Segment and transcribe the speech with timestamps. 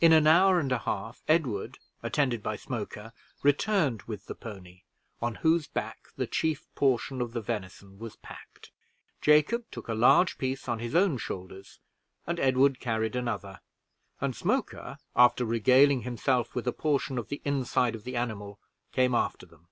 [0.00, 4.82] In an hour and a half, Edward, attended by Smoker, returned with the pony,
[5.20, 8.70] on whose back the chief portion of the venison was packed.
[9.20, 11.80] Jacob took a large piece on his own shoulders,
[12.28, 13.60] and Edward carried another,
[14.20, 18.60] and Smoker, after regaling himself with a portion of the inside of the animal,
[18.92, 19.66] came after them.